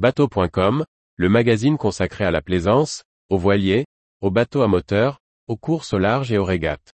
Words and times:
Bateau.com, 0.00 0.86
le 1.16 1.28
magazine 1.28 1.76
consacré 1.76 2.24
à 2.24 2.30
la 2.30 2.40
plaisance, 2.40 3.04
aux 3.28 3.36
voiliers, 3.36 3.84
aux 4.22 4.30
bateaux 4.30 4.62
à 4.62 4.66
moteur, 4.66 5.18
aux 5.46 5.58
courses 5.58 5.92
au 5.92 5.98
large 5.98 6.32
et 6.32 6.38
aux 6.38 6.44
régates. 6.46 6.94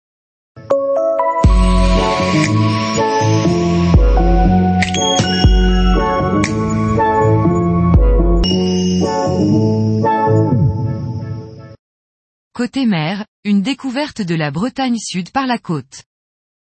Côté 12.54 12.86
mer, 12.86 13.26
une 13.44 13.62
découverte 13.62 14.22
de 14.22 14.36
la 14.36 14.50
Bretagne 14.50 14.98
Sud 14.98 15.34
par 15.34 15.46
la 15.46 15.58
côte. 15.58 16.06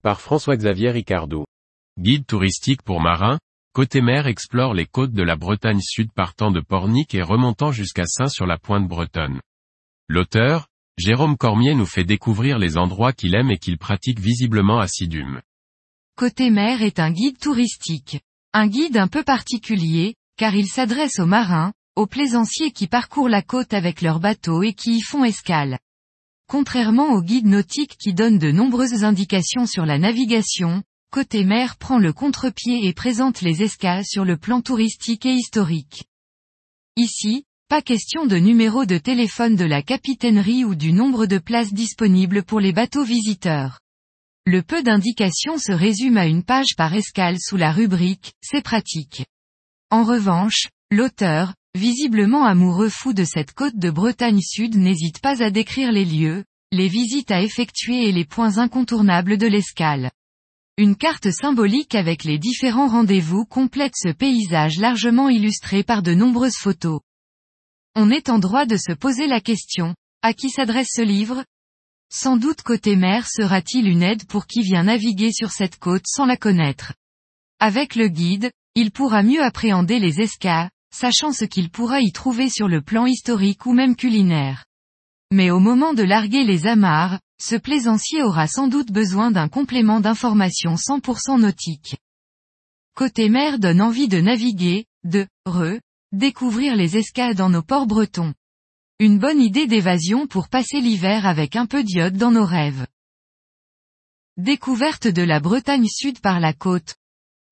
Par 0.04 0.20
François-Xavier 0.20 0.92
Ricardou. 0.92 1.44
Guide 1.98 2.24
touristique 2.24 2.82
pour 2.82 3.00
marins, 3.00 3.40
Côté 3.72 4.00
mer 4.00 4.26
explore 4.26 4.74
les 4.74 4.86
côtes 4.86 5.12
de 5.12 5.22
la 5.22 5.36
Bretagne 5.36 5.80
Sud 5.80 6.10
partant 6.12 6.50
de 6.50 6.60
Pornic 6.60 7.14
et 7.14 7.22
remontant 7.22 7.70
jusqu'à 7.70 8.04
Saint-sur-la-Pointe 8.04 8.88
bretonne. 8.88 9.40
L'auteur, 10.08 10.66
Jérôme 10.98 11.36
Cormier 11.36 11.76
nous 11.76 11.86
fait 11.86 12.02
découvrir 12.02 12.58
les 12.58 12.76
endroits 12.76 13.12
qu'il 13.12 13.36
aime 13.36 13.52
et 13.52 13.58
qu'il 13.58 13.78
pratique 13.78 14.18
visiblement 14.18 14.80
assidûment. 14.80 15.40
Côté 16.16 16.50
mer 16.50 16.82
est 16.82 16.98
un 16.98 17.12
guide 17.12 17.38
touristique. 17.38 18.20
Un 18.52 18.66
guide 18.66 18.96
un 18.96 19.06
peu 19.06 19.22
particulier, 19.22 20.16
car 20.36 20.56
il 20.56 20.66
s'adresse 20.66 21.20
aux 21.20 21.26
marins, 21.26 21.72
aux 21.94 22.08
plaisanciers 22.08 22.72
qui 22.72 22.88
parcourent 22.88 23.28
la 23.28 23.42
côte 23.42 23.72
avec 23.72 24.02
leurs 24.02 24.18
bateaux 24.18 24.64
et 24.64 24.72
qui 24.72 24.96
y 24.96 25.00
font 25.00 25.22
escale. 25.22 25.78
Contrairement 26.48 27.10
au 27.12 27.22
guide 27.22 27.46
nautique 27.46 27.96
qui 27.96 28.14
donne 28.14 28.38
de 28.38 28.50
nombreuses 28.50 29.04
indications 29.04 29.66
sur 29.66 29.86
la 29.86 29.98
navigation, 29.98 30.82
Côté 31.12 31.42
mer 31.42 31.76
prend 31.76 31.98
le 31.98 32.12
contre-pied 32.12 32.86
et 32.86 32.92
présente 32.92 33.40
les 33.40 33.64
escales 33.64 34.04
sur 34.04 34.24
le 34.24 34.36
plan 34.36 34.62
touristique 34.62 35.26
et 35.26 35.32
historique. 35.32 36.04
Ici, 36.96 37.42
pas 37.68 37.82
question 37.82 38.26
de 38.26 38.36
numéro 38.36 38.84
de 38.84 38.96
téléphone 38.96 39.56
de 39.56 39.64
la 39.64 39.82
capitainerie 39.82 40.64
ou 40.64 40.76
du 40.76 40.92
nombre 40.92 41.26
de 41.26 41.38
places 41.38 41.72
disponibles 41.72 42.44
pour 42.44 42.60
les 42.60 42.72
bateaux 42.72 43.02
visiteurs. 43.02 43.80
Le 44.46 44.62
peu 44.62 44.84
d'indications 44.84 45.58
se 45.58 45.72
résume 45.72 46.16
à 46.16 46.26
une 46.26 46.44
page 46.44 46.76
par 46.76 46.94
escale 46.94 47.38
sous 47.40 47.56
la 47.56 47.72
rubrique 47.72 48.34
«C'est 48.40 48.62
pratique». 48.62 49.26
En 49.90 50.04
revanche, 50.04 50.68
l'auteur, 50.92 51.54
visiblement 51.74 52.44
amoureux 52.44 52.88
fou 52.88 53.14
de 53.14 53.24
cette 53.24 53.52
côte 53.52 53.76
de 53.76 53.90
Bretagne 53.90 54.40
Sud 54.40 54.76
n'hésite 54.76 55.18
pas 55.20 55.42
à 55.42 55.50
décrire 55.50 55.90
les 55.90 56.04
lieux, 56.04 56.44
les 56.70 56.86
visites 56.86 57.32
à 57.32 57.42
effectuer 57.42 58.08
et 58.08 58.12
les 58.12 58.24
points 58.24 58.58
incontournables 58.58 59.38
de 59.38 59.48
l'escale. 59.48 60.12
Une 60.76 60.96
carte 60.96 61.30
symbolique 61.30 61.94
avec 61.94 62.24
les 62.24 62.38
différents 62.38 62.88
rendez-vous 62.88 63.44
complète 63.44 63.94
ce 63.96 64.10
paysage 64.10 64.78
largement 64.78 65.28
illustré 65.28 65.82
par 65.82 66.02
de 66.02 66.14
nombreuses 66.14 66.56
photos. 66.56 67.00
On 67.94 68.10
est 68.10 68.28
en 68.28 68.38
droit 68.38 68.66
de 68.66 68.76
se 68.76 68.92
poser 68.92 69.26
la 69.26 69.40
question, 69.40 69.94
à 70.22 70.32
qui 70.32 70.48
s'adresse 70.48 70.90
ce 70.94 71.02
livre? 71.02 71.44
Sans 72.12 72.36
doute 72.36 72.62
côté 72.62 72.96
mer 72.96 73.28
sera-t-il 73.28 73.88
une 73.88 74.02
aide 74.02 74.26
pour 74.26 74.46
qui 74.46 74.62
vient 74.62 74.84
naviguer 74.84 75.32
sur 75.32 75.50
cette 75.50 75.78
côte 75.78 76.06
sans 76.06 76.26
la 76.26 76.36
connaître. 76.36 76.94
Avec 77.58 77.94
le 77.94 78.08
guide, 78.08 78.50
il 78.74 78.90
pourra 78.90 79.22
mieux 79.22 79.42
appréhender 79.42 79.98
les 79.98 80.20
escas, 80.20 80.70
sachant 80.94 81.32
ce 81.32 81.44
qu'il 81.44 81.70
pourra 81.70 82.00
y 82.00 82.10
trouver 82.12 82.48
sur 82.48 82.68
le 82.68 82.80
plan 82.80 83.06
historique 83.06 83.66
ou 83.66 83.72
même 83.72 83.96
culinaire. 83.96 84.64
Mais 85.32 85.50
au 85.50 85.60
moment 85.60 85.94
de 85.94 86.02
larguer 86.02 86.44
les 86.44 86.66
amarres, 86.66 87.20
ce 87.40 87.56
plaisancier 87.56 88.22
aura 88.22 88.46
sans 88.46 88.68
doute 88.68 88.92
besoin 88.92 89.30
d'un 89.30 89.48
complément 89.48 90.00
d'information 90.00 90.74
100% 90.74 91.40
nautique. 91.40 91.96
Côté 92.94 93.28
mer 93.28 93.58
donne 93.58 93.80
envie 93.80 94.08
de 94.08 94.20
naviguer, 94.20 94.84
de, 95.04 95.26
re, 95.46 95.80
découvrir 96.12 96.76
les 96.76 96.96
escales 96.96 97.34
dans 97.34 97.48
nos 97.48 97.62
ports 97.62 97.86
bretons. 97.86 98.34
Une 98.98 99.18
bonne 99.18 99.40
idée 99.40 99.66
d'évasion 99.66 100.26
pour 100.26 100.48
passer 100.48 100.80
l'hiver 100.80 101.26
avec 101.26 101.56
un 101.56 101.64
peu 101.64 101.82
d'iode 101.82 102.18
dans 102.18 102.30
nos 102.30 102.44
rêves. 102.44 102.86
Découverte 104.36 105.06
de 105.06 105.22
la 105.22 105.40
Bretagne 105.40 105.88
Sud 105.88 106.20
par 106.20 106.40
la 106.40 106.52
côte. 106.52 106.96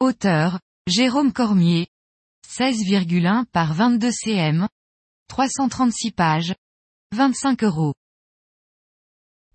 Auteur, 0.00 0.60
Jérôme 0.86 1.32
Cormier. 1.32 1.86
16,1 2.46 3.46
par 3.46 3.72
22 3.72 4.10
cm. 4.10 4.68
336 5.28 6.10
pages. 6.12 6.54
25 7.14 7.64
euros. 7.64 7.94